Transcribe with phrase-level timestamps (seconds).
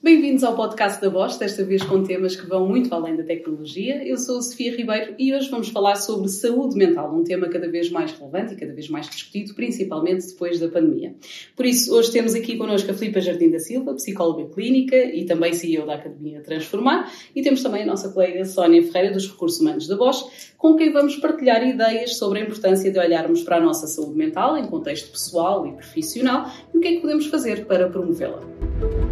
[0.00, 4.00] Bem-vindos ao podcast da Bosch, desta vez com temas que vão muito além da tecnologia.
[4.06, 7.90] Eu sou Sofia Ribeiro e hoje vamos falar sobre saúde mental, um tema cada vez
[7.90, 11.16] mais relevante e cada vez mais discutido, principalmente depois da pandemia.
[11.56, 15.52] Por isso, hoje temos aqui connosco a Filipa Jardim da Silva, psicóloga clínica e também
[15.52, 19.88] CEO da Academia Transformar, e temos também a nossa colega Sónia Ferreira, dos Recursos Humanos
[19.88, 20.26] da Bosch,
[20.56, 24.56] com quem vamos partilhar ideias sobre a importância de olharmos para a nossa saúde mental
[24.56, 29.07] em contexto pessoal e profissional e o que é que podemos fazer para promovê-la.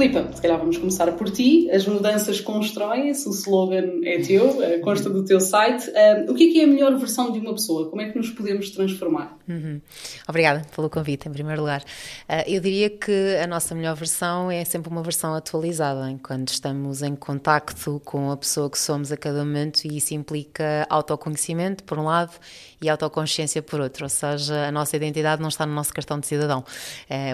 [0.00, 1.70] Filipa, se calhar vamos começar por ti.
[1.70, 5.90] As mudanças constroem-se, o slogan é teu, eh, consta do teu site.
[5.94, 7.90] Eh, o que é, que é a melhor versão de uma pessoa?
[7.90, 9.36] Como é que nos podemos transformar?
[9.46, 9.78] Uhum.
[10.26, 11.84] Obrigada pelo convite, em primeiro lugar.
[12.26, 17.02] Eh, eu diria que a nossa melhor versão é sempre uma versão atualizada, quando estamos
[17.02, 21.98] em contacto com a pessoa que somos a cada momento e isso implica autoconhecimento, por
[21.98, 22.32] um lado,
[22.80, 26.26] e autoconsciência por outro, ou seja, a nossa identidade não está no nosso cartão de
[26.26, 26.64] cidadão,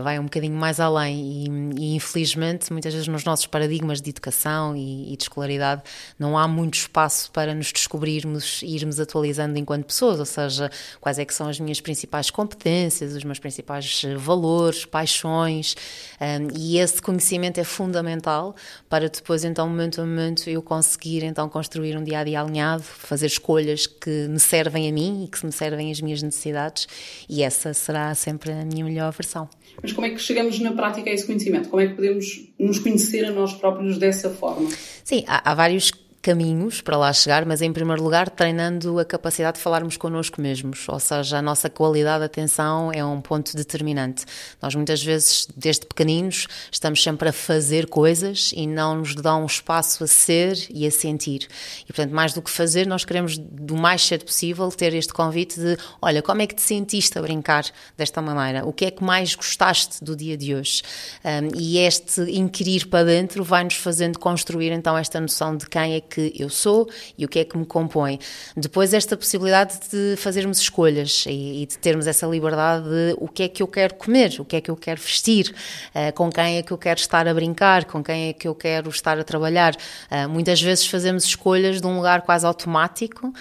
[0.03, 4.77] vai um bocadinho mais além e, e infelizmente muitas vezes nos nossos paradigmas de educação
[4.77, 5.83] e, e, de escolaridade
[6.19, 11.19] não há muito espaço para nos descobrirmos e irmos atualizando enquanto pessoas, ou seja, quais
[11.19, 15.75] é que são as minhas principais competências, os meus principais eh, valores, paixões,
[16.21, 18.55] um, e esse conhecimento é fundamental
[18.89, 22.83] para depois, então, momento a momento, eu conseguir então construir um dia a dia alinhado,
[22.83, 26.87] fazer escolhas que me servem a mim e que me servem às minhas necessidades,
[27.29, 29.49] e essa será sempre a minha melhor versão.
[29.83, 31.69] Mas como é que chegamos na prática a esse conhecimento?
[31.69, 34.69] Como é que podemos nos conhecer a nós próprios dessa forma?
[35.05, 35.91] Sim, há, há vários
[36.27, 40.89] caminhos para lá chegar, mas em primeiro lugar treinando a capacidade de falarmos connosco mesmos,
[40.89, 44.25] ou seja, a nossa qualidade de atenção é um ponto determinante.
[44.61, 49.47] Nós muitas vezes, desde pequeninos, estamos sempre a fazer coisas e não nos dão um
[49.47, 51.47] espaço a ser e a sentir.
[51.85, 55.61] E portanto, mais do que fazer, nós queremos do mais cedo possível ter este convite
[55.61, 57.67] de, olha, como é que te sentiste a brincar
[57.97, 58.67] desta maneira?
[58.67, 60.83] O que é que mais gostaste do dia de hoje?
[61.25, 66.01] Um, e este inquirir para dentro vai-nos fazendo construir então esta noção de quem é
[66.01, 66.89] que que eu sou
[67.19, 68.19] e o que é que me compõe.
[68.57, 73.43] Depois, esta possibilidade de fazermos escolhas e, e de termos essa liberdade de o que
[73.43, 75.55] é que eu quero comer, o que é que eu quero vestir,
[75.95, 78.55] uh, com quem é que eu quero estar a brincar, com quem é que eu
[78.55, 79.75] quero estar a trabalhar.
[80.11, 83.35] Uh, muitas vezes fazemos escolhas de um lugar quase automático uh,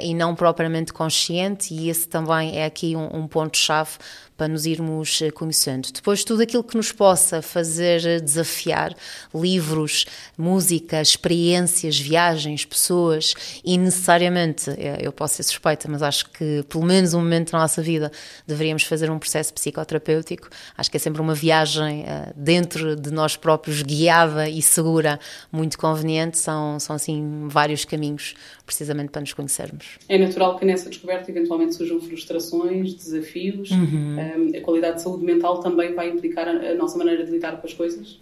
[0.00, 3.98] e não propriamente consciente, e esse também é aqui um, um ponto-chave
[4.36, 5.88] para nos irmos eh, conhecendo.
[5.92, 8.94] Depois, tudo aquilo que nos possa fazer eh, desafiar,
[9.32, 10.06] livros,
[10.36, 13.34] música, experiências, viagens, pessoas,
[13.64, 17.60] e necessariamente, eh, eu posso ser suspeita, mas acho que pelo menos um momento na
[17.60, 18.10] nossa vida
[18.46, 20.48] deveríamos fazer um processo psicoterapêutico.
[20.76, 25.20] Acho que é sempre uma viagem dentro de nós próprios, guiada e segura,
[25.52, 26.38] muito conveniente.
[26.38, 28.34] São, são assim, vários caminhos,
[28.66, 29.98] precisamente para nos conhecermos.
[30.08, 33.70] É natural que nessa descoberta eventualmente surjam frustrações, desafios.
[33.70, 34.23] Uhum
[34.56, 37.66] a qualidade de saúde mental também vai implicar a, a nossa maneira de lidar com
[37.66, 38.18] as coisas?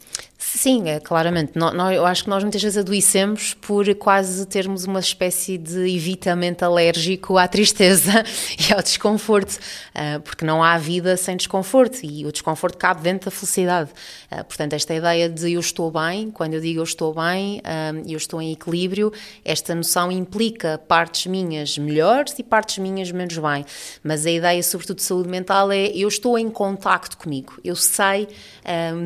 [0.54, 1.52] Sim, é, claramente.
[1.94, 7.38] eu acho que nós muitas vezes adoecemos por quase termos uma espécie de evitamento alérgico
[7.38, 8.22] à tristeza
[8.68, 9.58] e ao desconforto,
[9.94, 13.90] ah, porque não há vida sem desconforto e o desconforto cabe dentro da felicidade.
[14.30, 17.92] Ah, portanto, esta ideia de eu estou bem, quando eu digo eu estou bem, ah,
[18.06, 19.10] eu estou em equilíbrio,
[19.42, 23.64] esta noção implica partes minhas melhores e partes minhas menos bem.
[24.04, 28.28] Mas a ideia, sobretudo de saúde mental, é eu estou em contacto comigo, eu sei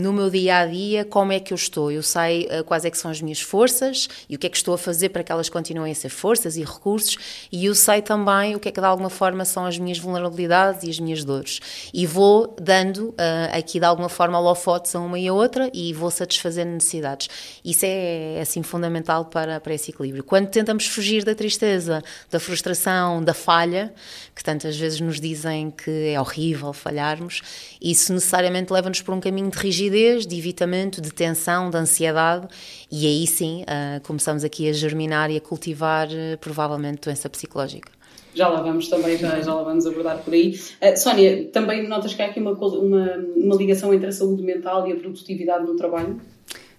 [0.01, 2.91] no meu dia a dia como é que eu estou, eu sei uh, quais é
[2.91, 5.33] que são as minhas forças e o que é que estou a fazer para que
[5.33, 7.17] elas continuem a ser forças e recursos
[7.51, 10.83] e eu sei também o que é que de alguma forma são as minhas vulnerabilidades
[10.85, 11.61] e as minhas dores
[11.93, 13.15] e vou dando uh,
[13.53, 17.29] aqui de alguma forma holofotes a uma e a outra e vou satisfazendo necessidades.
[17.65, 20.25] Isso é assim fundamental para, para esse equilíbrio.
[20.25, 23.93] Quando tentamos fugir da tristeza, da frustração, da falha,
[24.35, 27.43] que tantas vezes nos dizem que é horrível falharmos,
[27.81, 31.26] isso necessariamente leva-nos por um caminho de rigidez, de evitamento, de tensão,
[31.71, 32.49] de ansiedade,
[32.91, 37.97] e aí sim uh, começamos aqui a germinar e a cultivar uh, provavelmente doença psicológica
[38.37, 40.51] já lá vamos também, já, já lá vamos abordar por aí.
[40.83, 44.87] Uh, Sónia, também notas que há aqui uma, uma, uma ligação entre a saúde mental
[44.87, 46.21] e a produtividade no trabalho?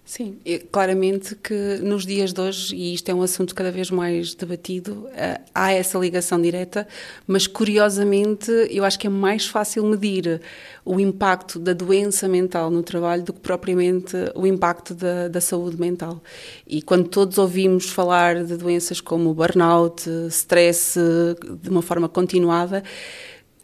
[0.08, 0.38] Sim,
[0.72, 5.06] claramente que nos dias de hoje, e isto é um assunto cada vez mais debatido,
[5.14, 6.88] eh, há essa ligação direta,
[7.28, 10.40] mas curiosamente eu acho que é mais fácil medir
[10.86, 15.78] o impacto da doença mental no trabalho do que propriamente o impacto da, da saúde
[15.78, 16.24] mental.
[16.66, 20.98] E quando todos ouvimos falar de doenças como burnout, stress
[21.62, 22.82] de uma forma continuada,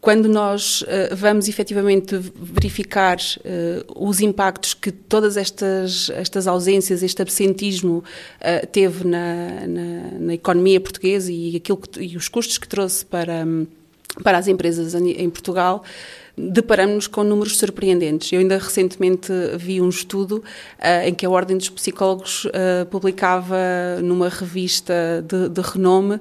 [0.03, 7.21] quando nós uh, vamos efetivamente verificar uh, os impactos que todas estas, estas ausências, este
[7.21, 8.03] absentismo
[8.41, 13.05] uh, teve na, na, na, economia portuguesa e, aquilo que, e os custos que trouxe
[13.05, 13.45] para,
[14.21, 15.85] para as empresas em Portugal,
[16.37, 18.29] deparamos-nos com números surpreendentes.
[18.33, 20.43] Eu ainda recentemente vi um estudo
[20.79, 22.45] uh, em que a Ordem dos Psicólogos
[22.91, 23.55] publicava
[24.03, 26.19] numa revista de, de renome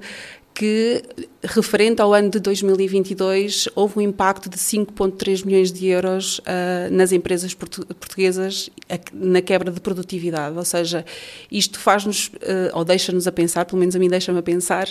[0.53, 1.03] que,
[1.43, 7.11] referente ao ano de 2022, houve um impacto de 5,3 milhões de euros uh, nas
[7.11, 8.69] empresas portu portuguesas
[9.13, 10.57] na quebra de produtividade.
[10.57, 11.05] Ou seja,
[11.51, 14.87] isto faz-nos, uh, ou deixa-nos a pensar, pelo menos a mim deixa-me a pensar,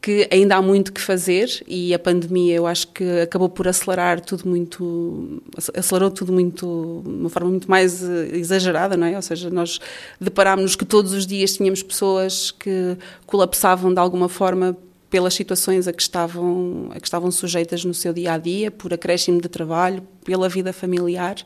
[0.00, 4.20] que ainda há muito que fazer e a pandemia eu acho que acabou por acelerar
[4.20, 5.42] tudo muito,
[5.74, 9.16] acelerou tudo muito, de uma forma muito mais eh, exagerada, não é?
[9.16, 9.80] Ou seja, nós
[10.20, 12.96] deparámos-nos que todos os dias tínhamos pessoas que
[13.26, 14.76] colapsavam de alguma forma
[15.10, 18.92] pelas situações a que estavam a que estavam sujeitas no seu dia a dia, por
[18.92, 21.36] acréscimo de trabalho, pela vida familiar,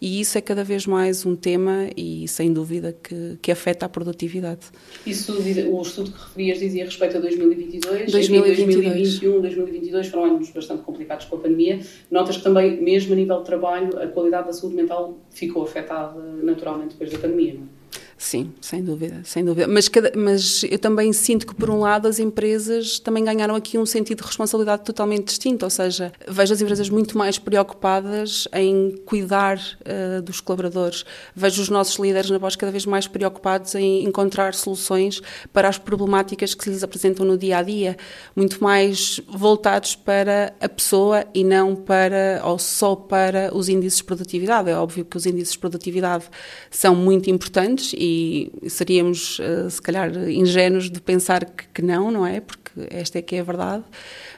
[0.00, 3.88] e isso é cada vez mais um tema e sem dúvida que, que afeta a
[3.88, 4.66] produtividade.
[5.06, 8.56] Isso o estudo que referias dizia respeito a 2022, 2022.
[8.56, 11.78] 2021, 2022 foram anos bastante complicados com a pandemia.
[12.10, 16.20] Notas que também mesmo a nível de trabalho a qualidade da saúde mental ficou afetada
[16.42, 17.83] naturalmente depois da pandemia, não é?
[18.16, 19.66] Sim, sem dúvida, sem dúvida.
[19.66, 23.76] Mas, cada, mas eu também sinto que, por um lado, as empresas também ganharam aqui
[23.76, 28.96] um sentido de responsabilidade totalmente distinto, ou seja, vejo as empresas muito mais preocupadas em
[29.04, 34.04] cuidar uh, dos colaboradores, vejo os nossos líderes na voz cada vez mais preocupados em
[34.04, 35.20] encontrar soluções
[35.52, 37.96] para as problemáticas que se lhes apresentam no dia a dia,
[38.34, 44.04] muito mais voltados para a pessoa e não para, ou só para os índices de
[44.04, 44.70] produtividade.
[44.70, 46.24] É óbvio que os índices de produtividade
[46.70, 52.26] são muito importantes e seríamos, eh, se calhar, ingênuos de pensar que, que não, não
[52.26, 52.40] é?
[52.40, 53.84] Porque esta é que é a verdade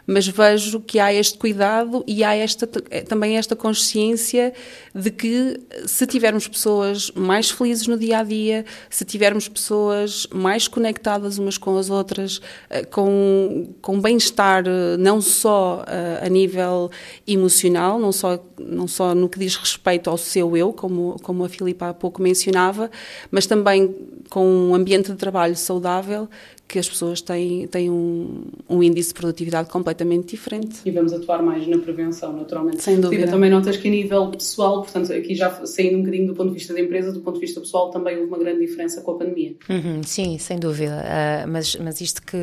[0.06, 4.52] mas vejo que há este cuidado e há esta, eh, também esta consciência
[4.94, 10.68] de que se tivermos pessoas mais felizes no dia a dia, se tivermos pessoas mais
[10.68, 15.84] conectadas umas com as outras, eh, com, com bem-estar eh, não só
[16.22, 16.90] a nível
[17.26, 21.48] emocional, não só, não só no que diz respeito ao seu eu, como, como a
[21.48, 22.90] Filipa há pouco mencionava,
[23.30, 23.94] mas também
[24.28, 26.28] com um ambiente de trabalho saudável,
[26.68, 30.80] que as pessoas têm, têm um, um, índice de produtividade completamente diferente.
[30.84, 32.82] E vamos atuar mais na prevenção, naturalmente.
[32.82, 33.26] Sem dúvida.
[33.28, 36.54] também notas que a nível pessoal, portanto, aqui já saindo um bocadinho do ponto de
[36.54, 39.14] vista da empresa, do ponto de vista pessoal, também houve uma grande diferença com a
[39.18, 39.54] pandemia.
[39.68, 41.04] Uhum, sim, sem dúvida.
[41.04, 42.36] Uh, mas, mas isto que,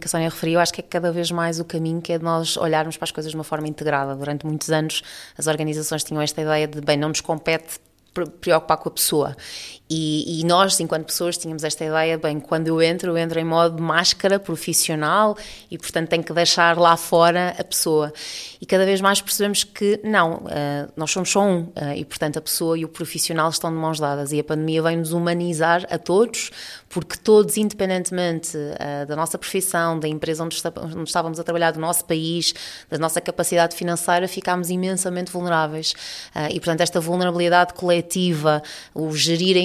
[0.00, 2.24] que a Sónia referiu, acho que é cada vez mais o caminho que é de
[2.24, 4.16] nós olharmos para as coisas de uma forma integrada.
[4.16, 5.02] Durante muitos anos,
[5.36, 7.78] as organizações tinham esta ideia de, bem, não nos compete
[8.40, 9.36] preocupar com a pessoa.
[9.90, 13.44] E, e, nós, enquanto pessoas, tínhamos esta ideia: bem, quando eu entro, eu entro em
[13.44, 15.36] modo máscara profissional
[15.70, 18.12] e, portanto, tenho que deixar lá fora a pessoa.
[18.60, 22.38] E cada vez mais percebemos que não, uh, nós somos só um uh, e, portanto,
[22.38, 24.30] a pessoa e o profissional estão de mãos dadas.
[24.30, 26.50] E a pandemia vem nos humanizar a todos,
[26.90, 30.60] porque todos, independentemente uh, da nossa profissão, da empresa onde,
[31.06, 32.54] estávamos a trabalhar, do nosso país,
[32.90, 35.94] da nossa capacidade financeira, ficámos imensamente vulneráveis.
[36.50, 38.62] e, portanto, esta vulnerabilidade coletiva,
[38.94, 39.60] o gerir a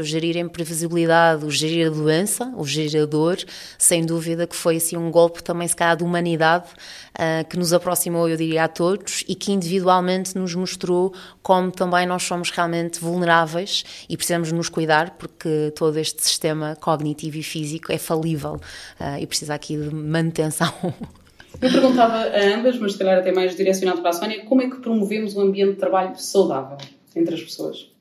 [0.00, 3.38] o gerir a imprevisibilidade, o gerir a doença, o gerir a dor,
[3.78, 6.68] sem dúvida que foi assim um golpe também se calhar de humanidade
[7.12, 11.12] uh, que nos aproximou, eu diria, a todos e que individualmente nos mostrou
[11.42, 17.36] como também nós somos realmente vulneráveis e precisamos nos cuidar porque todo este sistema cognitivo
[17.36, 18.60] e físico é falível
[19.00, 20.72] uh, e precisa aqui de manutenção.
[21.60, 24.70] Eu perguntava a ambas, mas se calhar até mais direcionado para a Sónia, como é
[24.70, 26.78] que promovemos um ambiente de trabalho saudável
[27.14, 27.91] entre as pessoas?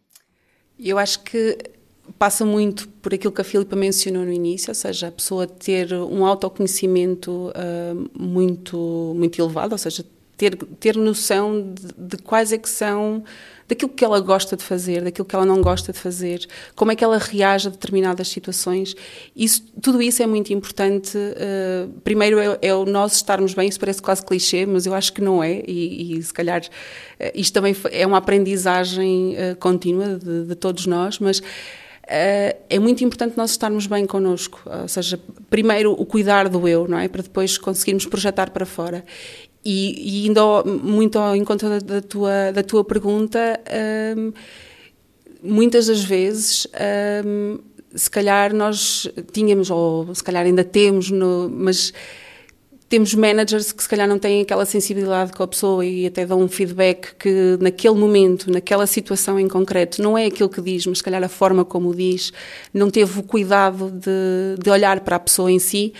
[0.83, 1.57] Eu acho que
[2.17, 5.93] passa muito por aquilo que a Filipa mencionou no início, ou seja, a pessoa ter
[5.93, 10.03] um autoconhecimento uh, muito, muito elevado, ou seja,
[10.41, 13.24] ter, ter noção de, de, quais é que são
[13.67, 16.95] daquilo que ela gosta de fazer, daquilo que ela não gosta de fazer, como é
[16.95, 18.95] que ela reage a determinadas situações.
[19.36, 21.15] Isso, tudo isso é muito importante.
[21.15, 25.13] Uh, primeiro é, é, o nós estarmos bem, isso parece quase clichê, mas eu acho
[25.13, 30.17] que não é, e, e se calhar uh, isto também é uma aprendizagem uh, contínua
[30.17, 31.41] de, de todos nós, mas
[32.13, 35.17] é muito importante nós estarmos bem connosco, ou seja,
[35.50, 37.07] primeiro o cuidar do eu, não é?
[37.07, 39.05] Para depois conseguirmos projetar para fora.
[39.63, 43.60] E, e indo muito ao encontro da, da, tua, da tua pergunta,
[44.18, 44.34] um,
[45.44, 46.68] muitas das vezes,
[47.25, 47.60] um,
[47.94, 51.94] se calhar nós tínhamos, ou se calhar ainda temos, no, mas
[52.91, 56.41] temos managers que se calhar não têm aquela sensibilidade com a pessoa e até dão
[56.41, 60.98] um feedback que naquele momento, naquela situação em concreto, não é aquilo que diz, mas
[60.98, 62.34] se calhar a forma como diz,
[62.74, 65.94] não teve o cuidado de, de olhar para a pessoa em si.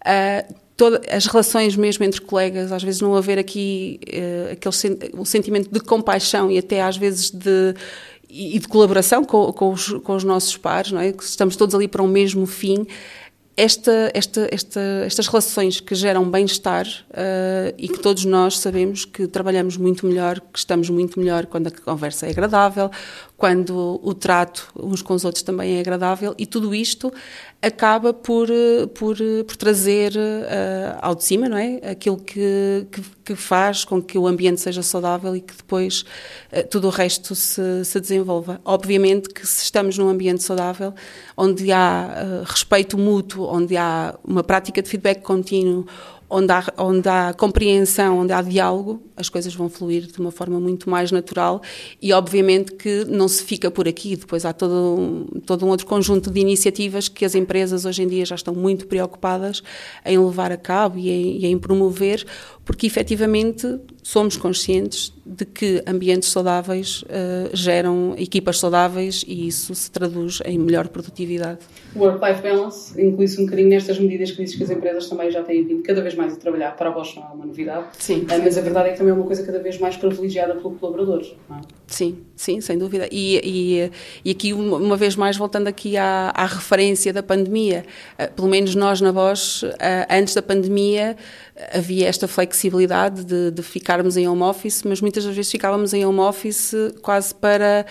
[0.00, 5.24] Uh, todas as relações mesmo entre colegas, às vezes não haver aqui uh, aquele um
[5.24, 7.74] sentimento de compaixão e até às vezes de
[8.30, 11.12] e de colaboração com, com, os, com os nossos pares, não é?
[11.12, 12.86] Que estamos todos ali para um mesmo fim
[13.58, 19.26] esta, esta, esta, estas relações que geram bem-estar uh, e que todos nós sabemos que
[19.26, 22.88] trabalhamos muito melhor, que estamos muito melhor quando a conversa é agradável,
[23.36, 27.12] quando o trato uns com os outros também é agradável e tudo isto
[27.60, 28.48] acaba por,
[28.94, 31.80] por, por trazer uh, ao de cima, não é?
[31.90, 36.02] Aquilo que, que, que, faz com que o ambiente seja saudável e que depois
[36.52, 38.60] uh, tudo o resto se, se desenvolva.
[38.64, 40.94] Obviamente que se estamos num ambiente saudável,
[41.36, 45.84] onde há uh, respeito mútuo, onde há uma prática de feedback contínuo,
[46.30, 50.60] onde há, onde há compreensão, onde há diálogo, as coisas vão fluir de uma forma
[50.60, 51.62] muito mais natural
[52.00, 54.14] e, obviamente, que não se fica por aqui.
[54.14, 58.06] Depois há todo um, todo um outro conjunto de iniciativas que as empresas hoje em
[58.06, 59.62] dia já estão muito preocupadas
[60.04, 62.26] em levar a cabo e em, e em promover,
[62.68, 69.90] porque efetivamente somos conscientes de que ambientes saudáveis uh, geram equipas saudáveis e isso se
[69.90, 71.60] traduz em melhor produtividade.
[71.96, 75.64] Work-life balance inclui-se um bocadinho nestas medidas que dizes que as empresas também já têm
[75.64, 76.76] vindo cada vez mais a trabalhar.
[76.76, 79.12] Para a Bosch não é uma novidade, sim, uh, mas a verdade é que também
[79.12, 81.34] é uma coisa cada vez mais privilegiada pelos colaboradores.
[81.50, 81.54] É?
[81.86, 83.08] Sim, sim, sem dúvida.
[83.10, 83.90] E, e,
[84.26, 87.86] e aqui, uma vez mais, voltando aqui à, à referência da pandemia,
[88.18, 89.64] uh, pelo menos nós na Bosch,
[90.10, 91.16] antes da pandemia,
[91.72, 96.04] havia esta flexibilidade de, de, ficarmos em home office, mas muitas das vezes ficávamos em
[96.04, 96.72] home office
[97.02, 97.84] quase para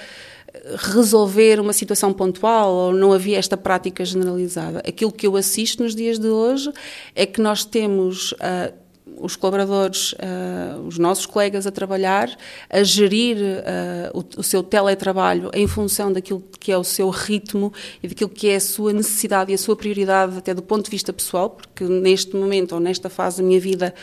[0.76, 4.80] resolver uma situação pontual ou não havia esta prática generalizada.
[4.80, 6.72] Aquilo que eu assisto nos dias de hoje
[7.16, 8.74] é que nós temos uh,
[9.20, 12.30] os colaboradores, uh, os nossos colegas a trabalhar,
[12.70, 17.74] a gerir uh, o, o, seu teletrabalho em função daquilo que é o seu ritmo
[18.02, 20.92] e daquilo que é a sua necessidade e a sua prioridade, até do ponto de
[20.92, 23.94] vista pessoal, porque neste momento ou nesta fase da minha vida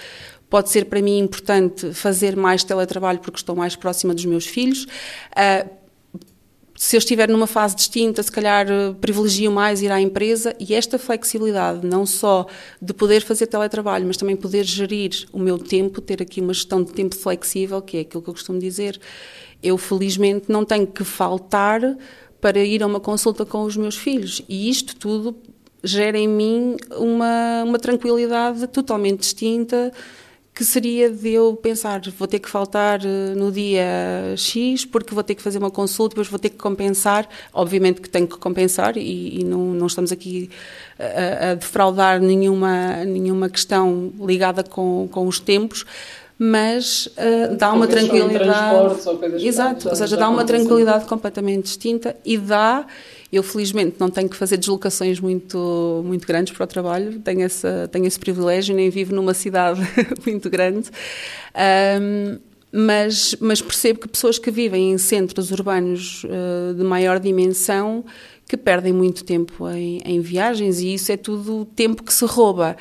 [0.48, 4.84] pode ser para mim importante fazer mais teletrabalho porque estou mais próxima dos meus filhos.
[4.84, 5.83] Uh,
[6.76, 10.74] se eu estiver numa fase distinta, se calhar eh, privilegio mais ir à empresa e
[10.74, 12.46] esta flexibilidade, não só
[12.82, 16.82] de poder fazer teletrabalho, mas também poder gerir o meu tempo, ter aqui uma gestão
[16.82, 19.00] de tempo flexível, que é aquilo que eu costumo dizer.
[19.62, 21.80] Eu, felizmente, não tenho que faltar
[22.40, 25.34] para ir a uma consulta com os meus filhos e isto tudo
[25.82, 29.92] gera em mim uma, uma tranquilidade totalmente distinta
[30.54, 35.24] que seria de eu pensar, vou ter que faltar eh, no dia X porque vou
[35.24, 38.96] ter que fazer uma consulta, depois vou ter que compensar, obviamente que tenho que compensar
[38.96, 40.48] e, e não, não, estamos aqui
[40.96, 45.84] a, a, defraudar nenhuma, nenhuma questão ligada com, com os tempos,
[46.38, 49.44] mas uh, dá uma tranquilidade.
[49.44, 52.86] Exato, ou seja, dá uma tranquilidade completamente distinta e dá
[53.36, 57.88] eu, felizmente, não tenho que fazer deslocações muito, muito grandes para o trabalho, tenho, essa,
[57.90, 59.80] tenho esse privilégio, nem vivo numa cidade
[60.24, 60.90] muito grande.
[62.00, 62.38] Um,
[62.72, 68.04] mas, mas, percebo que pessoas que vivem em centros urbanos uh, de maior dimensão
[68.48, 72.76] que perdem muito tempo em, em viagens e isso é tudo tempo que se rouba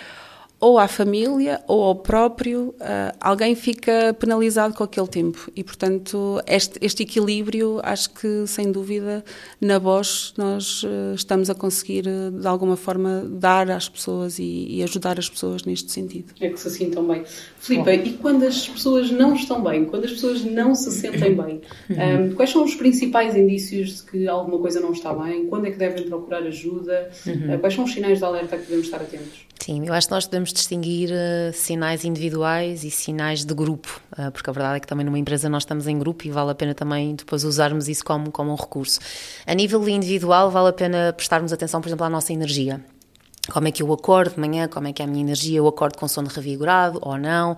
[0.63, 5.51] ou à família ou ao próprio, uh, alguém fica penalizado com aquele tempo.
[5.53, 9.25] E, portanto, este, este, equilíbrio, acho que, sem dúvida,
[9.59, 14.77] na Bosch nós uh, estamos a conseguir, uh, de alguma forma, dar às pessoas e,
[14.77, 16.33] e, ajudar as pessoas neste sentido.
[16.39, 17.25] É que se sintam bem.
[17.59, 21.59] Filipe, e quando as pessoas não estão bem, quando as pessoas não se sentem bem,
[21.89, 22.35] um, uhum.
[22.35, 25.45] quais são os principais indícios de que alguma coisa não está bem?
[25.47, 27.11] Quando é que devem procurar ajuda?
[27.25, 27.59] Uhum.
[27.59, 29.45] quais são os sinais de alerta que devemos estar atentos?
[29.59, 34.31] Sim, eu acho que nós devemos distinguir uh, sinais individuais e sinais de grupo, uh,
[34.31, 36.55] porque a verdade é que também numa empresa nós estamos em grupo e vale a
[36.55, 38.99] pena também depois usarmos isso como, como um recurso.
[39.45, 42.79] A nível individual, vale a pena prestarmos atenção, por exemplo, à nossa energia
[43.51, 45.67] como é que eu acordo de manhã, como é que é a minha energia, eu
[45.67, 47.57] acordo com sono revigorado ou não, uh,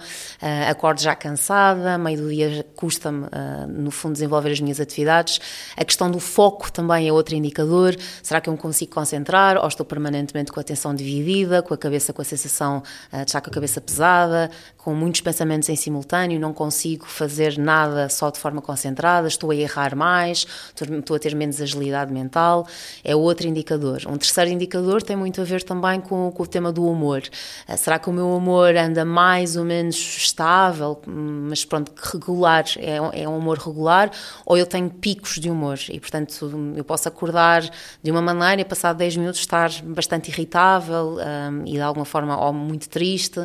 [0.67, 5.39] acordo já cansada, meio do dia custa-me, uh, no fundo, desenvolver as minhas atividades.
[5.77, 7.95] A questão do foco também é outro indicador.
[8.23, 11.77] Será que eu me consigo concentrar ou estou permanentemente com a atenção dividida, com a
[11.77, 12.81] cabeça com a sensação
[13.13, 17.59] uh, de estar com a cabeça pesada, com muitos pensamentos em simultâneo, não consigo fazer
[17.59, 22.67] nada só de forma concentrada, estou a errar mais, estou a ter menos agilidade mental,
[23.03, 24.01] é outro indicador.
[24.07, 25.74] Um terceiro indicador tem muito a ver também
[26.07, 27.23] com, com o tema do humor.
[27.67, 33.21] Uh, será que o meu humor anda mais ou menos estável, mas pronto, regular, é,
[33.23, 34.11] é um humor regular,
[34.45, 35.79] ou eu tenho picos de humor?
[35.89, 37.63] E, portanto, eu posso acordar
[38.01, 42.05] de uma maneira e passar 10 minutos estar bastante irritável um, ah, e de alguma
[42.05, 43.39] forma ou muito triste.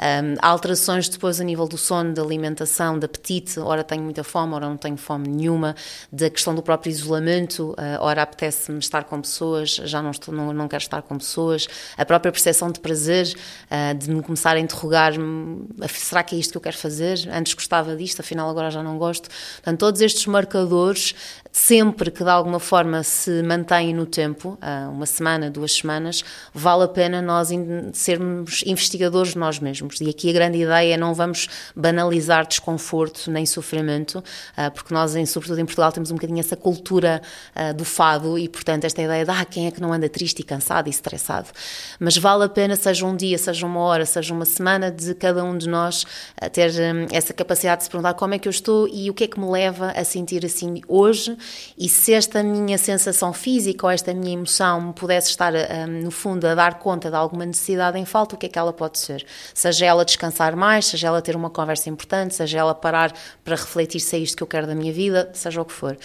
[0.00, 4.24] Um, há alterações depois a nível do sono, da alimentação, de apetite, ora tenho muita
[4.24, 5.76] fome, ora não tenho fome nenhuma,
[6.10, 10.54] da questão do próprio isolamento, uh, ora apetece-me estar com pessoas, já não, estou, não,
[10.54, 13.34] não quero estar com pessoas, pessoas, a própria percepção de prazer,
[13.70, 17.28] uh, de me começar a interrogar-me: será que é isto que eu quero fazer?
[17.32, 19.28] Antes gostava disto, afinal agora já não gosto.
[19.56, 21.14] Portanto, todos estes marcadores
[21.52, 24.56] sempre que de alguma forma se mantém no tempo,
[24.92, 26.24] uma semana, duas semanas,
[26.54, 27.48] vale a pena nós
[27.92, 30.00] sermos investigadores nós mesmos.
[30.00, 34.22] E aqui a grande ideia é não vamos banalizar desconforto nem sofrimento,
[34.56, 37.20] ah, porque nós, sobretudo em Portugal, temos um bocadinho essa cultura
[37.54, 40.40] ah, do fado e, portanto, esta ideia de ah, quem é que não anda triste
[40.40, 41.48] e cansado e estressado.
[41.98, 45.42] Mas vale a pena, seja um dia, seja uma hora, seja uma semana, de cada
[45.44, 46.06] um de nós
[46.52, 49.24] ter hum, essa capacidade de se perguntar como é que eu estou e o que
[49.24, 51.36] é que me leva a sentir assim hoje
[51.76, 56.10] e se esta minha sensação física ou esta minha emoção me pudesse estar, um, no
[56.10, 58.98] fundo, a dar conta de alguma necessidade em falta, o que é que ela pode
[58.98, 59.24] ser?
[59.54, 63.12] Seja ela descansar mais, seja ela ter uma conversa importante, seja ela parar
[63.44, 65.96] para refletir se é isto que eu quero da minha vida, seja o que for.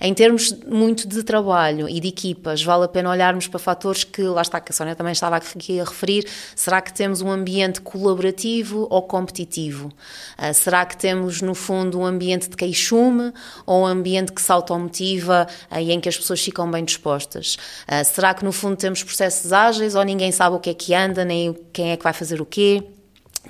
[0.00, 4.22] Em termos muito de trabalho e de equipas, vale a pena olharmos para fatores que,
[4.22, 7.80] lá está, que a Sónia também estava aqui a referir, será que temos um ambiente
[7.80, 9.92] colaborativo ou competitivo?
[10.38, 13.32] Uh, será que temos, no fundo, um ambiente de queixume
[13.66, 15.46] ou um ambiente que se auto motiva
[15.78, 17.56] e em que as pessoas ficam bem dispostas?
[17.88, 20.94] Uh, será que no fundo temos processos ágeis ou ninguém sabe o que é que
[20.94, 22.82] anda, nem quem é que vai fazer o quê?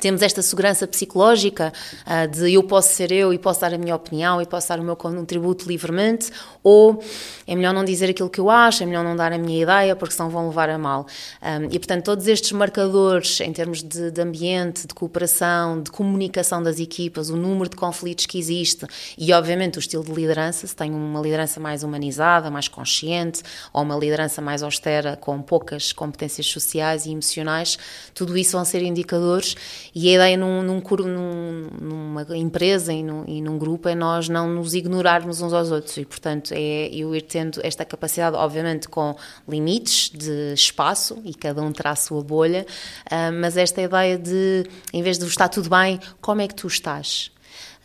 [0.00, 1.72] Temos esta segurança psicológica
[2.06, 4.80] uh, de eu posso ser eu e posso dar a minha opinião e posso dar
[4.80, 6.30] o meu contributo livremente,
[6.62, 7.02] ou
[7.46, 9.94] é melhor não dizer aquilo que eu acho, é melhor não dar a minha ideia,
[9.94, 11.06] porque senão vão levar a mal.
[11.42, 16.62] Um, e, portanto, todos estes marcadores em termos de, de, ambiente, de cooperação, de comunicação
[16.62, 18.86] das equipas, o número de conflitos que existe
[19.16, 23.82] e, obviamente, o estilo de liderança, se tem uma liderança mais humanizada, mais consciente, ou
[23.82, 27.78] uma liderança mais austera, com poucas competências sociais e emocionais,
[28.14, 29.54] tudo isso vão ser indicadores
[29.94, 34.28] e a ideia num, num, num, numa empresa e num, e num grupo é nós
[34.28, 38.88] não nos ignorarmos uns aos outros e, portanto, é eu ir tendo esta capacidade, obviamente
[38.88, 39.16] com
[39.48, 42.66] limites de espaço e cada um terá a sua bolha,
[43.06, 46.66] uh, mas esta ideia de, em vez de estar tudo bem, como é que tu
[46.66, 47.30] estás?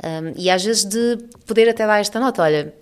[0.04, 2.74] Um, e às vezes de poder até dar esta nota, olha,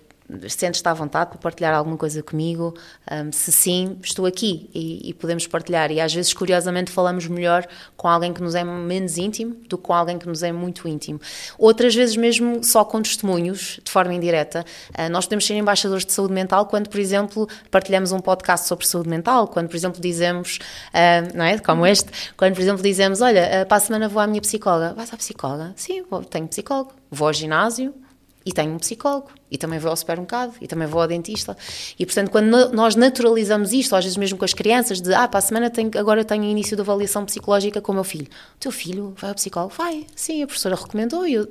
[0.48, 2.74] sentes-te à vontade para partilhar alguma coisa comigo?
[3.10, 5.90] Um, se sim, estou aqui e, e, podemos partilhar.
[5.90, 7.66] E às vezes, curiosamente, falamos melhor
[7.96, 10.86] com alguém que nos é menos íntimo do que com alguém que nos é muito
[10.86, 11.20] íntimo.
[11.56, 14.64] Outras vezes, mesmo só com testemunhos, de forma indireta.
[14.90, 18.86] Uh, nós podemos ser embaixadores de saúde mental quando, por exemplo, partilhamos um podcast sobre
[18.86, 20.58] saúde mental, quando, por exemplo, dizemos,
[20.92, 21.58] uh, não é?
[21.58, 24.92] Como este, quando, por exemplo, dizemos: Olha, uh, para a semana vou à minha psicóloga.
[24.94, 25.72] Vais à psicóloga?
[25.76, 26.92] Sim, vou, tenho psicólogo.
[27.10, 27.94] Vou ao ginásio
[28.44, 31.56] e tenho um psicólogo e também vou ao supermercado e também vou ao dentista.
[31.98, 35.38] E portanto, quando nós naturalizamos isto, às vezes mesmo com as crianças, de ah, para
[35.38, 38.26] a semana tenho, agora tenho início de avaliação psicológica com o meu filho.
[38.56, 39.72] O teu filho vai ao psicólogo?
[39.76, 41.26] Vai, sim, a professora recomendou.
[41.26, 41.46] Eu...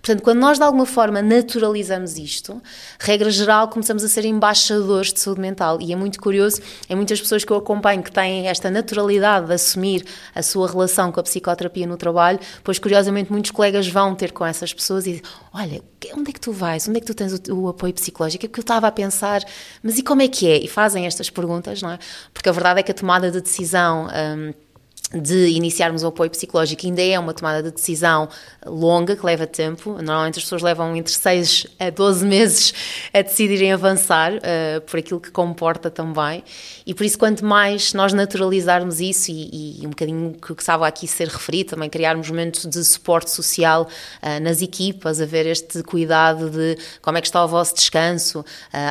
[0.00, 2.60] Portanto, quando nós de alguma forma naturalizamos isto,
[2.98, 5.80] regra geral, começamos a ser embaixadores de saúde mental.
[5.80, 9.52] E é muito curioso, é muitas pessoas que eu acompanho que têm esta naturalidade de
[9.54, 14.32] assumir a sua relação com a psicoterapia no trabalho, pois curiosamente muitos colegas vão ter
[14.32, 15.82] com essas pessoas e dizem, olha,
[16.14, 16.88] onde é que tu vais?
[16.88, 19.42] Onde é que tu tens o o, apoio psicológico, é porque eu estava a pensar,
[19.82, 20.58] mas e como é que é?
[20.58, 21.98] E fazem estas perguntas, não é?
[22.32, 24.08] Porque a verdade é que a tomada de decisão.
[24.08, 24.69] Um,
[25.12, 28.28] de iniciarmos o apoio psicológico ainda é uma tomada de decisão
[28.64, 29.90] longa, que leva tempo.
[29.94, 32.74] Normalmente as pessoas levam entre 6 a 12 meses
[33.12, 36.44] a decidirem avançar uh, por aquilo que comporta também.
[36.86, 41.06] E por isso, quanto mais nós naturalizarmos isso e, e um bocadinho que estava aqui
[41.06, 43.88] a ser referido, também criarmos momentos de suporte social
[44.22, 48.40] uh, nas equipas, a ver este cuidado de como é que está o vosso descanso.
[48.40, 48.44] Uh,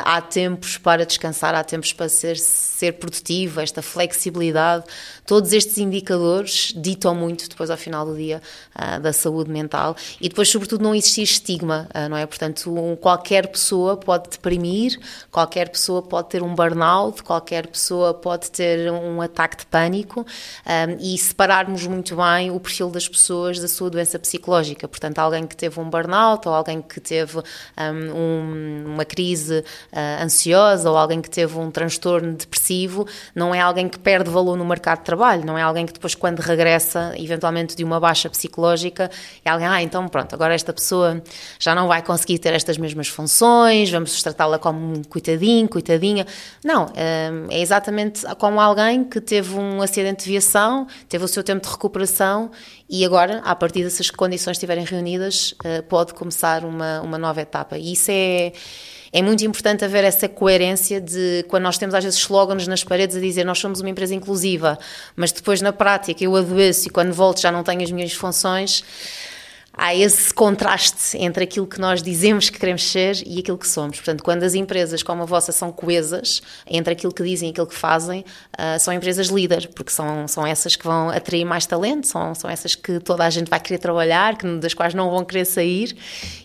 [0.04, 4.84] há tempos para descansar, há tempos para ser, ser produtivo, esta flexibilidade,
[5.30, 8.42] todos estes indicadores ditam muito depois ao final do dia
[9.00, 12.26] da saúde mental e depois, sobretudo, não existir estigma, ah, não é?
[12.26, 14.98] Portanto, qualquer pessoa pode deprimir,
[15.30, 20.24] qualquer pessoa pode ter um burnout, qualquer pessoa pode ter um ataque de pânico um,
[20.66, 24.88] ah, e separarmos muito bem o perfil das pessoas da sua doença psicológica.
[24.88, 30.90] Portanto, alguém que teve um burnout ou alguém que teve um, uma crise uh, ansiosa
[30.90, 34.98] ou alguém que teve um transtorno depressivo, não é alguém que perde valor no mercado
[34.98, 39.10] de trabalho, não é alguém que depois, quando regressa, eventualmente de uma baixa psicológica,
[39.44, 41.22] é alguém, ah, então pronto, agora esta pessoa
[41.58, 46.26] já não vai conseguir ter estas mesmas funções, vamos tratá-la como um coitadinho, coitadinha.
[46.64, 51.44] Não, hum, é exatamente como alguém que teve um acidente de viação, teve o seu
[51.44, 52.50] tempo de recuperação
[52.88, 57.78] e agora, a partir dessas condições estiverem reunidas, eh, pode começar uma, uma nova etapa.
[57.78, 58.52] E isso é
[59.12, 63.16] é muito importante haver essa coerência de quando nós temos às vezes slogans nas paredes
[63.16, 64.78] a dizer nós somos uma empresa inclusiva,
[65.16, 68.84] mas depois na prática eu adoeço e quando volto já não tenho as minhas funções
[69.80, 73.96] há esse contraste entre aquilo que nós dizemos que queremos ser e aquilo que somos.
[73.96, 77.66] Portanto, quando as empresas como a vossa são coesas entre aquilo que dizem e aquilo
[77.66, 82.06] que fazem, uh, são empresas líderes, porque são, são essas que vão atrair mais talento,
[82.06, 85.24] são, são essas que toda a gente vai querer trabalhar, que, das quais não vão
[85.24, 85.96] querer sair,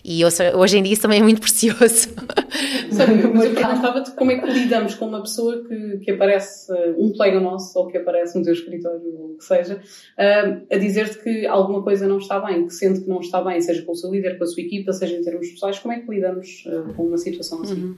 [0.02, 2.08] e hoje em dia isso também é muito precioso.
[2.90, 7.12] Sabe, mas eu perguntava-te como é que lidamos com uma pessoa que, que aparece, um
[7.12, 11.18] colega nosso, ou que aparece no teu escritório, ou o que seja, uh, a dizer-te
[11.22, 13.96] que alguma coisa não está bem, que sente que não está bem, seja com o
[13.96, 16.94] seu líder, com a sua equipa, seja em termos pessoais, como é que lidamos uh,
[16.94, 17.74] com uma situação assim?
[17.74, 17.96] Uhum.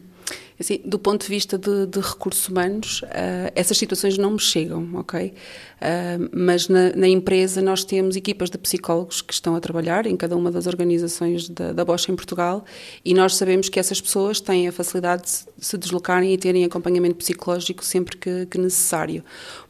[0.61, 4.89] Assim, do ponto de vista de, de recursos humanos, uh, essas situações não me chegam,
[4.95, 5.27] ok?
[5.29, 10.17] Uh, mas na, na, empresa nós temos equipas de psicólogos que estão a trabalhar em
[10.17, 12.65] cada uma das organizações da, da Bosch em Portugal
[13.05, 17.15] e nós sabemos que essas pessoas têm a facilidade de se deslocarem e terem acompanhamento
[17.15, 19.23] psicológico sempre que, que necessário.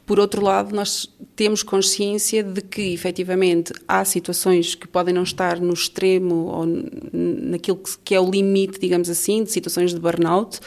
[0.08, 5.60] Por outro lado, nós temos consciência de que, efetivamente, há situações que podem não estar
[5.60, 6.64] no extremo ou
[7.12, 10.60] naquilo que é o limite, digamos assim, de situações de burnout.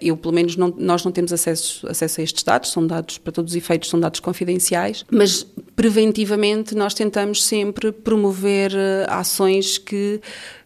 [0.00, 3.32] Eu, pelo menos, não, nós não temos acesso, acesso a estes dados, são dados, para
[3.32, 5.44] todos os efeitos, são dados confidenciais, mas
[5.74, 10.20] preventivamente nós tentamos sempre promover eh, ações que,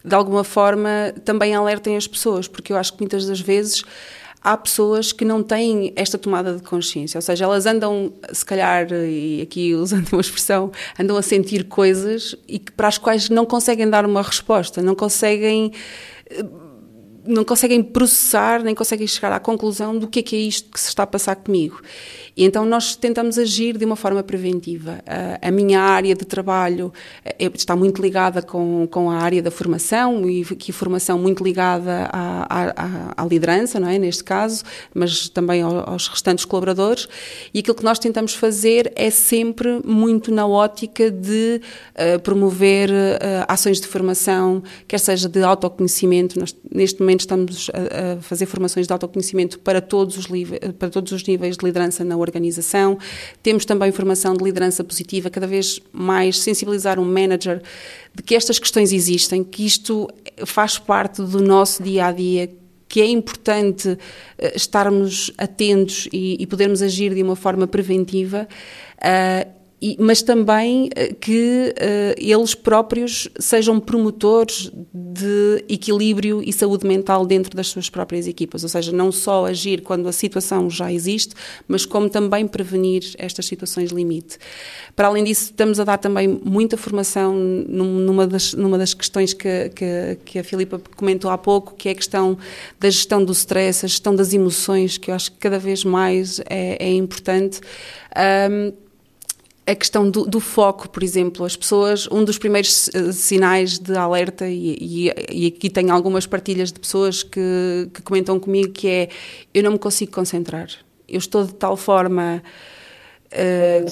[0.05, 3.83] de alguma forma, também alertem as pessoas, porque eu acho que muitas das vezes
[4.43, 8.91] há pessoas que não têm esta tomada de consciência, ou seja, elas andam, se calhar,
[8.91, 13.45] e aqui usando uma expressão, andam a sentir coisas e que, para as quais não
[13.45, 15.71] conseguem dar uma resposta, não conseguem
[16.29, 16.43] eh,
[17.23, 20.79] não conseguem processar, nem conseguem chegar à conclusão do que é que é isto que
[20.79, 21.79] se está a passar comigo.
[22.35, 24.99] E então nós tentamos agir de uma forma preventiva.
[25.41, 26.93] A minha área de trabalho
[27.25, 32.09] eh, está muito ligada com, com a área da formação e que formação muito ligada
[32.11, 34.63] à, à, à, liderança, não é, neste caso,
[34.93, 37.07] mas também aos restantes colaboradores.
[37.53, 41.61] E aquilo que nós tentamos fazer é sempre muito na ótica de
[41.95, 42.89] uh, promover
[43.47, 46.39] ações de formação, quer seja de autoconhecimento.
[46.39, 50.27] Nós, neste momento estamos a, a fazer formações de autoconhecimento para todos os,
[50.77, 52.97] para todos os níveis de liderança na organização.
[53.43, 57.61] Temos também formação de liderança positiva, cada vez mais sensibilizar um manager
[58.13, 60.07] de que estas questões existem, que isto
[60.45, 62.49] faz parte do nosso dia a dia,
[62.87, 63.97] que é importante
[64.37, 68.47] eh, estarmos atentos e, e podermos agir de uma forma preventiva.
[68.97, 76.85] Uh, e, mas também eh, que uh, eles próprios sejam promotores de equilíbrio e saúde
[76.85, 80.93] mental dentro das suas próprias equipas, ou seja, não só agir quando a situação já
[80.93, 81.33] existe,
[81.67, 84.37] mas como também prevenir estas situações limite.
[84.95, 89.69] Para além disso, estamos a dar também muita formação numa das, numa das questões que,
[89.69, 92.37] que, que a Filipa comentou há pouco, que é a questão
[92.79, 96.39] da gestão do stress, a gestão das emoções, que eu acho que cada vez mais
[96.41, 97.61] é, é importante.
[98.15, 98.90] Um,
[99.71, 103.95] a questão do, do, foco, por exemplo, as pessoas, um dos primeiros eh, sinais de
[103.95, 108.87] alerta, e, e, e aqui tenho algumas partilhas de pessoas que, que, comentam comigo, que
[108.87, 109.09] é
[109.53, 110.67] eu não me consigo concentrar.
[111.07, 112.43] Eu estou de tal forma.
[113.31, 113.85] Uh,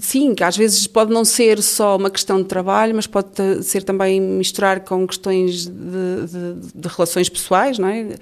[0.00, 3.84] sim, que às vezes pode não ser só uma questão de trabalho, mas pode ser
[3.84, 8.16] também misturar com questões de, de, de relações pessoais, não é?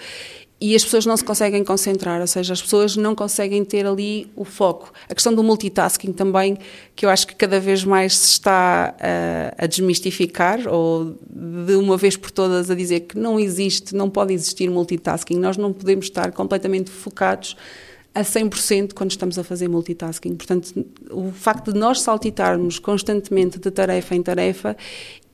[0.61, 4.31] E as pessoas não se conseguem concentrar, ou seja, as pessoas não conseguem ter ali
[4.37, 4.93] o foco.
[5.09, 6.57] A questão do multitasking também,
[6.95, 11.97] que eu acho que cada vez mais se está a, a desmistificar, ou de uma
[11.97, 16.07] vez por todas a dizer que não existe, não pode existir multitasking, nós não podemos
[16.07, 17.57] estar completamente focados
[18.15, 20.37] a 100% quando estamos a fazer multitasking.
[20.37, 24.77] Portanto, o facto de nós saltitarmos constantemente de tarefa em tarefa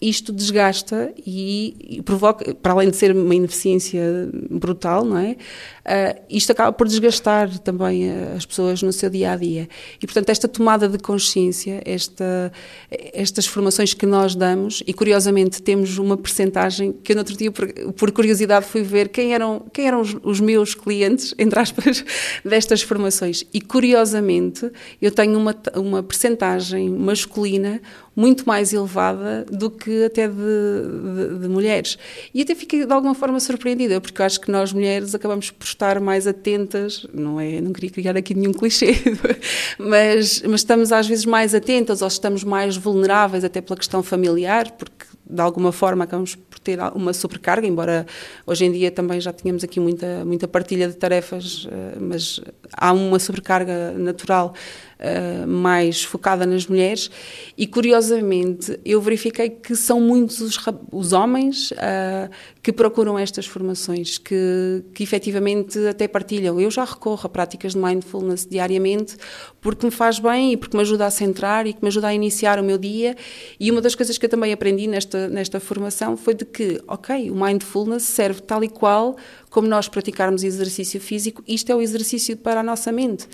[0.01, 4.03] isto desgasta e, e, provoca, para além de ser uma ineficiência
[4.51, 5.37] brutal, não é?
[5.81, 9.69] Uh, isto acaba por desgastar também as pessoas no seu dia a dia.
[10.01, 12.53] E, portanto, esta tomada de consciência, esta,
[12.91, 17.51] estas formações que nós damos, e curiosamente temos uma percentagem que eu no outro dia,
[17.51, 22.05] por, por curiosidade, fui ver quem eram, quem eram os, os, meus clientes, entre aspas,
[22.45, 23.45] destas formações.
[23.53, 27.81] E curiosamente, eu tenho uma, uma percentagem masculina
[28.15, 31.97] muito mais elevada do que até de, de, de, mulheres.
[32.35, 35.67] E até fiquei de alguma forma surpreendida, porque eu acho que nós mulheres acabamos por
[35.71, 38.95] estar mais atentas, não é, não queria criar aqui nenhum clichê,
[39.79, 44.71] mas, mas estamos às vezes mais atentas ou estamos mais vulneráveis até pela questão familiar,
[44.73, 48.05] porque de alguma forma acabamos por ter uma sobrecarga, embora
[48.45, 52.41] hoje em dia também já tenhamos aqui muita, muita partilha de tarefas, eh, mas
[52.73, 54.55] há uma sobrecarga natural
[55.01, 57.11] uh, mais focada nas mulheres
[57.57, 60.59] e, curiosamente, eu verifiquei que são muitos os,
[60.93, 62.31] os homens uh,
[62.63, 66.61] que procuram estas formações, que, que efetivamente até partilham.
[66.61, 69.17] Eu já recorro a práticas de mindfulness diariamente
[69.61, 72.15] porque me faz bem e porque me ajuda a centrar e que me ajuda a
[72.15, 73.17] iniciar o meu dia.
[73.59, 77.31] E uma das coisas que eu também aprendi nesta, nesta formação foi de que, ok,
[77.31, 79.17] o mindfulness serve tal e qual
[79.51, 83.27] como nós praticarmos exercício físico, isto é o exercício para a nossa mente.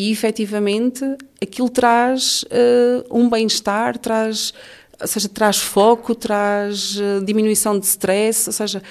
[0.00, 1.04] E efetivamente
[1.42, 4.54] aquilo traz uh, um bem-estar, traz
[5.00, 8.82] ou seja, traz foco, traz eh, diminuição de stress, ou seja,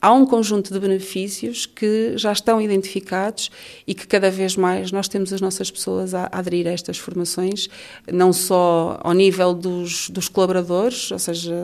[0.00, 3.50] há um conjunto de benefícios que já estão identificados
[3.86, 7.68] e que cada vez mais nós temos as nossas pessoas a aderir a estas formações,
[8.10, 11.54] não só ao nível dos, dos colaboradores, ou seja,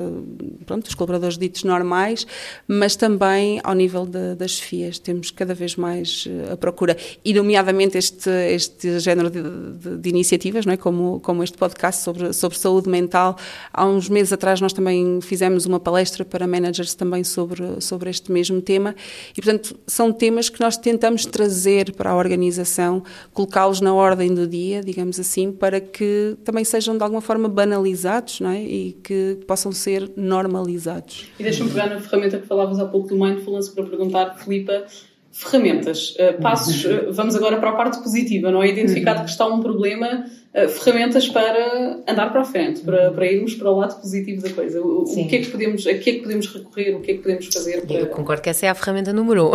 [0.66, 2.26] pronto, dos colaboradores ditos normais,
[2.68, 4.98] mas também ao nível de, das FIAs.
[4.98, 10.08] Temos cada vez mais eh, a procura, e nomeadamente este, este género de, de, de
[10.08, 10.76] iniciativas, não é?
[10.76, 13.36] como, como este podcast sobre, sobre saúde mental.
[13.72, 18.25] Há uns meses atrás nós também fizemos uma palestra para managers também sobre, sobre este
[18.26, 18.94] este mesmo tema
[19.36, 24.46] e, portanto, são temas que nós tentamos trazer para a organização, colocá-los na ordem do
[24.46, 28.62] dia, digamos assim, para que também sejam de alguma forma banalizados não é?
[28.62, 31.28] e que possam ser normalizados.
[31.38, 34.84] E deixa-me pegar na ferramenta que falavas há pouco do Mindfulness para perguntar, Filipa,
[35.30, 38.70] ferramentas, eh, passos, eh, vamos agora para a parte positiva, não é?
[38.70, 39.24] Identificado uhum.
[39.24, 40.24] que está um problema,
[40.56, 44.48] eh, ferramentas para andar para a frente, para, para irmos para o lado positivo da
[44.48, 44.80] coisa.
[44.80, 47.14] O, o, que é que podemos, a que é que podemos recorrer, o que é
[47.14, 47.96] que podemos fazer para...
[47.96, 49.52] Eu concordo que essa é a ferramenta número um.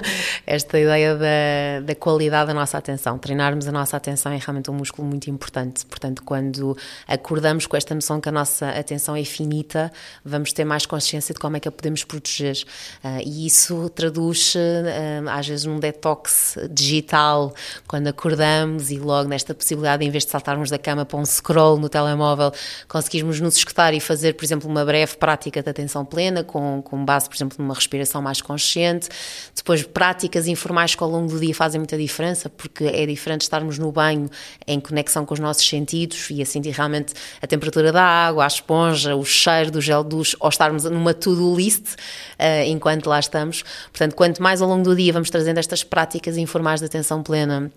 [0.46, 3.18] Esta ideia da, da qualidade da nossa atenção.
[3.18, 5.84] Treinarmos a nossa atenção é realmente um músculo muito importante.
[5.84, 6.74] Portanto, quando
[7.06, 9.92] acordamos com esta noção que a nossa atenção é finita,
[10.24, 12.56] vamos ter mais consciência de como é que a podemos proteger.
[13.04, 17.52] Uh, e isso traduz, uh, às vezes, num detox digital,
[17.86, 21.78] quando acordamos e logo nesta possibilidade, em vez de saltarmos da cama para um scroll
[21.78, 22.52] no telemóvel,
[22.86, 27.04] conseguirmos nos escutar e fazer, por exemplo, uma breve prática de atenção plena, com, com
[27.04, 29.08] base, por exemplo, numa respiração mais consciente.
[29.54, 33.78] Depois, práticas informais que ao longo do dia fazem muita diferença, porque é diferente estarmos
[33.78, 34.30] no banho
[34.66, 38.46] em conexão com os nossos sentidos e a sentir realmente a temperatura da água, a
[38.46, 43.64] esponja, o cheiro do gel duche, ou estarmos numa to-do list uh, enquanto lá estamos.
[43.90, 47.70] Portanto, quanto mais ao longo do dia vamos trazendo estas práticas informais de atenção plena,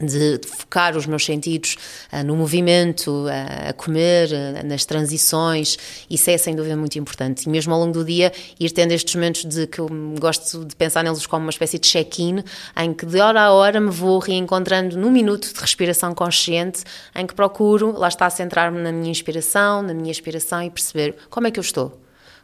[0.00, 1.76] de, focar os meus sentidos
[2.12, 5.78] uh, no movimento, uh, a comer, uh, nas transições,
[6.08, 7.46] isso é sem dúvida muito importante.
[7.46, 10.74] E mesmo ao longo do dia, ir tendo estes momentos de que eu gosto de
[10.76, 12.42] pensar neles como uma espécie de check-in,
[12.76, 17.26] em que de hora a hora me vou reencontrando num minuto de respiração consciente, em
[17.26, 21.50] que procuro, lá está, centrar-me na minha inspiração, na minha expiração e perceber como é
[21.50, 22.01] que eu estou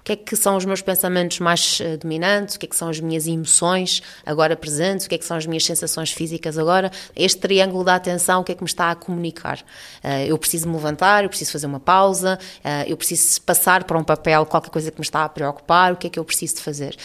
[0.09, 2.89] que é que são os meus pensamentos mais uh, dominantes, o que é que são
[2.89, 6.91] as minhas emoções agora presentes, o que é que são as minhas sensações físicas agora.
[7.15, 9.59] Este triângulo da atenção, o que é que me está a comunicar?
[10.03, 13.99] Uh, eu preciso me levantar, eu preciso fazer uma pausa, uh, eu preciso passar para
[13.99, 16.57] um papel qualquer coisa que me está a preocupar, o que é que eu preciso
[16.57, 16.97] de fazer?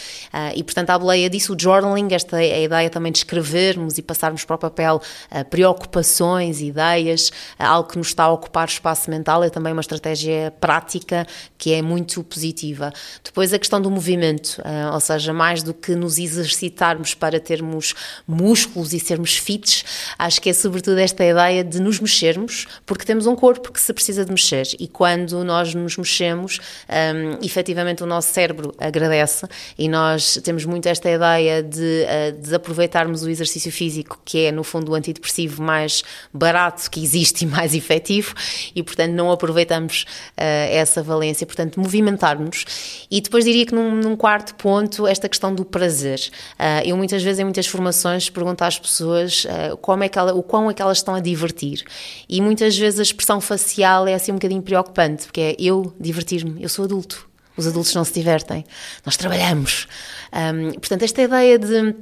[0.55, 4.01] e, portanto, a boleia disso, o journaling, esta é a ideia também de escrevermos e
[4.01, 5.01] passarmos para o papel
[5.49, 11.27] preocupações, ideias, algo que nos está a ocupar espaço mental, é também uma estratégia prática
[11.57, 12.92] que é muito positiva.
[13.23, 17.93] Depois a questão do movimento, uh, ou seja, mais do que nos exercitarmos para termos
[18.27, 19.83] músculos e sermos fits,
[20.17, 23.93] acho que é sobretudo esta ideia de nos mexermos, porque temos um corpo que se
[23.93, 24.67] precisa de mexer.
[24.79, 30.87] E quando nós nos mexemos, um, efetivamente o nosso cérebro agradece e nós temos muito
[30.87, 35.61] esta ideia de, uh, de aproveitarmos o exercício físico, que é no fundo o antidepressivo
[35.61, 36.03] mais
[36.33, 38.33] barato que existe e mais efetivo
[38.75, 42.65] e portanto não aproveitamos uh, essa valência, portanto movimentarmos
[43.09, 46.19] e depois diria que num, num quarto ponto, esta questão do prazer.
[46.53, 50.33] Uh, eu muitas vezes em muitas formações pergunto às pessoas uh, como é que ela,
[50.33, 51.83] o quão é que elas estão a divertir.
[52.27, 56.61] E muitas vezes a expressão facial é assim um bocadinho preocupante, porque é eu divertir-me,
[56.61, 57.27] eu sou adulto.
[57.55, 58.65] Os adultos não se divertem,
[59.05, 59.87] nós trabalhamos.
[60.33, 61.95] Um, portanto, esta ideia de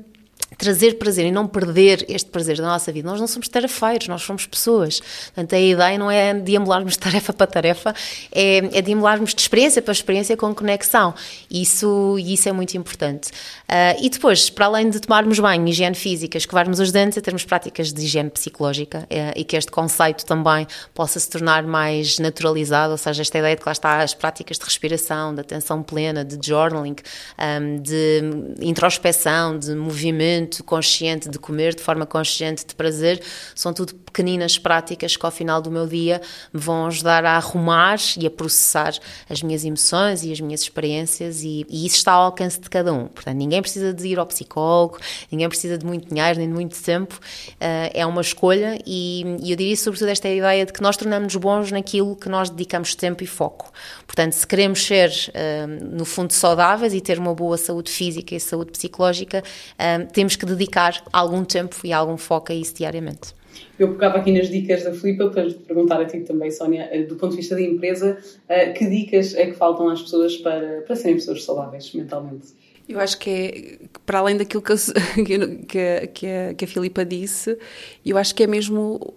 [0.61, 3.09] trazer prazer e não perder este prazer da nossa vida.
[3.09, 4.99] Nós não somos tarefeiros, nós somos pessoas.
[4.99, 7.95] Portanto, a ideia não é deambularmos de tarefa para tarefa,
[8.31, 11.15] é, é deambularmos de experiência para experiência com conexão.
[11.49, 13.31] Isso, isso é muito importante.
[13.67, 17.43] Uh, e depois, para além de tomarmos banho, higiene física, escovarmos os dentes, a termos
[17.43, 22.91] práticas de higiene psicológica uh, e que este conceito também possa se tornar mais naturalizado,
[22.91, 26.23] ou seja, esta ideia de que lá está as práticas de respiração, de atenção plena,
[26.23, 26.95] de journaling,
[27.39, 28.21] um, de
[28.61, 33.21] introspeção, de movimento, consciente de comer, de forma consciente de prazer,
[33.55, 36.21] são tudo pequeninas práticas que ao final do meu dia
[36.53, 38.93] me vão ajudar a arrumar e a processar
[39.29, 42.93] as minhas emoções e as minhas experiências e, e isso está ao alcance de cada
[42.93, 43.07] um.
[43.07, 44.99] Portanto, ninguém precisa de ir ao psicólogo,
[45.31, 49.51] ninguém precisa de muito dinheiro nem de muito tempo, uh, é uma escolha e, e
[49.51, 53.23] eu diria sobretudo esta ideia de que nós tornamos bons naquilo que nós dedicamos tempo
[53.23, 53.71] e foco.
[54.05, 58.39] Portanto, se queremos ser, uh, no fundo, saudáveis e ter uma boa saúde física e
[58.39, 63.33] saúde psicológica, uh, temos que dedicar algum tempo e algum foco a isso diariamente.
[63.77, 67.15] Eu pegava aqui nas dicas da Filipa para perguntar a ti também, Sónia, eh, do
[67.15, 70.95] ponto de vista da empresa, eh, que dicas é que faltam às pessoas para, para
[70.95, 72.47] serem pessoas saudáveis mentalmente?
[72.87, 74.73] Eu acho que é, para além daquilo que,
[75.67, 77.57] que, que, a, que a Filipa disse,
[78.05, 79.13] eu acho que é mesmo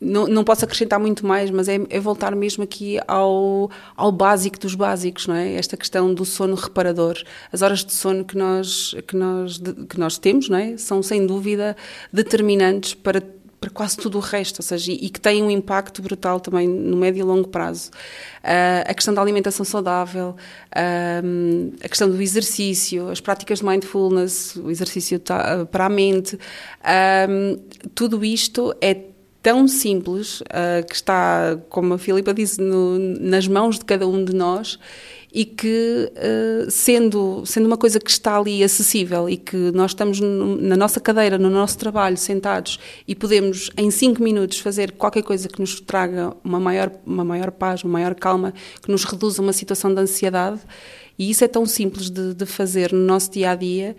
[0.00, 4.58] não, não posso acrescentar muito mais, mas é, é, voltar mesmo aqui ao, ao básico
[4.58, 5.54] dos básicos, não é?
[5.54, 7.16] Esta questão do sono reparador.
[7.52, 10.76] As horas de sono que nós, que nós, que nós temos, não é?
[10.76, 11.76] São sem dúvida
[12.12, 13.22] determinantes para
[13.60, 16.96] para quase tudo o resto, ou seja, e, que tem um impacto brutal também no
[16.96, 17.90] médio e longo prazo.
[18.38, 20.36] Uh, a questão da alimentação saudável,
[20.76, 25.20] uh, a questão do exercício, as práticas de mindfulness, o exercício
[25.72, 27.60] para a mente, uh,
[27.94, 28.94] tudo isto é
[29.48, 30.42] tão simples
[30.86, 34.78] que está, como a Filipa disse, no, nas mãos de cada um de nós
[35.32, 40.20] e que, uh, sendo, sendo uma coisa que está ali acessível e que nós estamos
[40.20, 45.22] no, na nossa cadeira, no nosso trabalho, sentados e podemos, em cinco minutos, fazer qualquer
[45.22, 49.40] coisa que nos traga uma maior, uma maior paz, uma maior calma, que nos reduza
[49.40, 50.60] uma situação de ansiedade,
[51.18, 53.96] e isso é tão simples de, de fazer no nosso dia a dia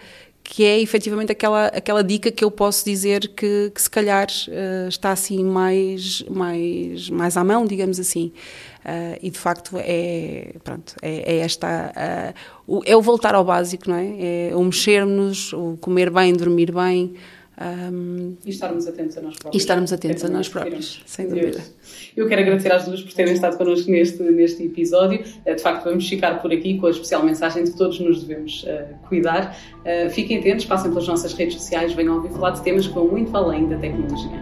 [0.51, 4.89] que é efetivamente aquela, aquela dica que eu posso dizer que, que se calhar uh,
[4.89, 8.31] está assim mais, mais, mais à mão, digamos assim.
[8.79, 12.33] Uh, e de facto é, pronto, é, é esta.
[12.67, 14.49] Uh, o, é o voltar ao básico, não é?
[14.49, 17.13] É o mexer-nos, o comer bem, dormir bem.
[17.61, 19.53] Um, e estarmos atentos a nós próprios.
[19.53, 21.61] E estarmos atentos a nós próprios, sem dúvida.
[22.15, 25.21] Eu quero agradecer às duas por terem estado connosco neste, neste episódio.
[25.45, 28.23] Eh, de facto, vamos ficar por aqui com a especial mensagem de que todos nos
[28.23, 29.57] devemos uh, cuidar.
[29.79, 33.07] Uh, fiquem atentos, passem pelas nossas redes sociais, venham ouvir falar de temas que vão
[33.07, 34.39] muito além da tecnologia.